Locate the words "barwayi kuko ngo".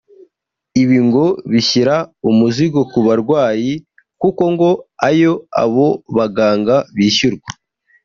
3.05-4.69